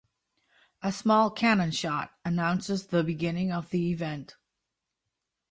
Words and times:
A 0.81 0.91
small 0.91 1.29
cannon 1.29 1.69
shot 1.69 2.09
announces 2.25 2.87
the 2.87 3.03
beginning 3.03 3.51
of 3.51 3.69
the 3.69 3.91
event. 3.91 4.35